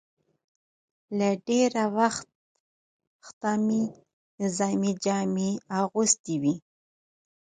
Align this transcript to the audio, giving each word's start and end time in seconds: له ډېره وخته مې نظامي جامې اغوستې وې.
له 1.17 1.29
ډېره 1.47 1.83
وخته 1.97 3.51
مې 3.65 3.81
نظامي 4.41 4.93
جامې 5.03 5.51
اغوستې 5.79 6.35
وې. 6.41 6.55